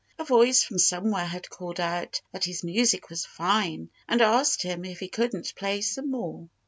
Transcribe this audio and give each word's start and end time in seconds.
A 0.17 0.25
voice 0.25 0.63
from 0.63 0.79
somewhere 0.79 1.27
had 1.27 1.47
called 1.51 1.79
out 1.79 2.21
that 2.31 2.45
his 2.45 2.63
music 2.63 3.11
was 3.11 3.23
fine 3.23 3.91
and 4.09 4.19
asked 4.19 4.63
him 4.63 4.83
if 4.83 4.99
he 4.99 5.11
wouldn't 5.15 5.53
play 5.53 5.81
some 5.81 6.09
more. 6.09 6.49